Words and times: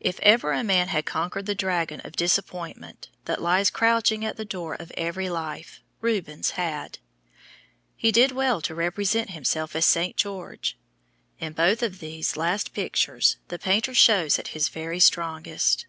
If 0.00 0.20
ever 0.20 0.52
a 0.52 0.62
man 0.62 0.88
had 0.88 1.06
conquered 1.06 1.46
the 1.46 1.54
dragon 1.54 2.02
of 2.04 2.12
disappointment, 2.12 3.08
that 3.24 3.40
lies 3.40 3.70
crouching 3.70 4.22
at 4.22 4.36
the 4.36 4.44
door 4.44 4.74
of 4.74 4.92
every 4.98 5.30
life, 5.30 5.80
Rubens 6.02 6.50
had. 6.50 6.98
He 7.96 8.12
did 8.12 8.32
well 8.32 8.60
to 8.60 8.74
represent 8.74 9.30
himself 9.30 9.74
as 9.74 9.86
St. 9.86 10.14
George. 10.14 10.76
In 11.40 11.54
both 11.54 11.82
of 11.82 12.00
these 12.00 12.36
last 12.36 12.74
pictures 12.74 13.38
the 13.48 13.58
painter 13.58 13.94
shows 13.94 14.38
at 14.38 14.48
his 14.48 14.68
very 14.68 15.00
strongest. 15.00 15.86